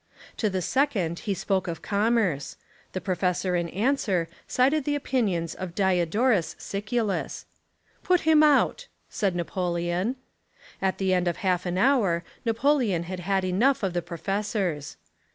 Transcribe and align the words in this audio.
To 0.37 0.49
the 0.49 0.63
second 0.63 1.19
he 1.29 1.35
spoke 1.35 1.67
of 1.67 1.83
commerce. 1.83 2.57
The 2.93 3.01
professor 3.01 3.55
in 3.55 3.69
answer 3.69 4.27
cited 4.47 4.83
the 4.83 4.95
opinions 4.95 5.53
of 5.53 5.75
Diodorus 5.75 6.55
Siculus. 6.57 7.45
"Put 8.01 8.21
him 8.21 8.41
out," 8.41 8.87
said 9.09 9.35
Napoleon. 9.35 10.15
At 10.81 10.97
the 10.97 11.13
end 11.13 11.27
of 11.27 11.37
half 11.45 11.67
an 11.67 11.77
hour 11.77 12.23
Napoleon 12.43 13.03
had 13.03 13.19
had 13.19 13.45
enough 13.45 13.83
of 13.83 13.93
the 13.93 14.01
pro 14.01 14.17
fessors. 14.17 14.95